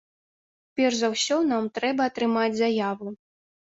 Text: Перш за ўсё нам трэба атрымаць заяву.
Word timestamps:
Перш 0.79 0.95
за 1.01 1.11
ўсё 1.15 1.37
нам 1.51 1.69
трэба 1.77 2.01
атрымаць 2.13 2.51
заяву. 2.65 3.07